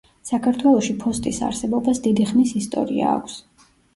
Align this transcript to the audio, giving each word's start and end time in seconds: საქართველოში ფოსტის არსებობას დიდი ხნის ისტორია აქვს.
საქართველოში 0.27 0.95
ფოსტის 1.03 1.41
არსებობას 1.49 2.01
დიდი 2.07 2.27
ხნის 2.31 2.53
ისტორია 2.63 3.13
აქვს. 3.21 3.39